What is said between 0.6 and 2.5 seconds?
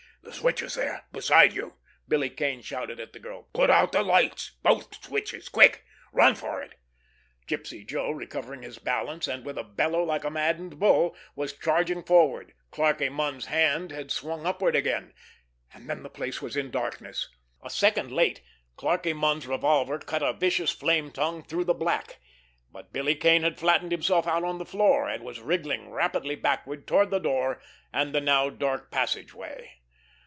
there—beside you!" Billy